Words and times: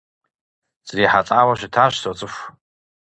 СрихьэлӀауэ 0.87 1.53
щытащ, 1.59 1.93
соцӀыху. 2.01 2.43